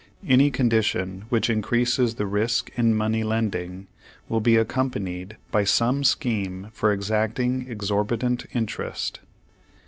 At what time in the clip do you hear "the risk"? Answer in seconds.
2.15-2.71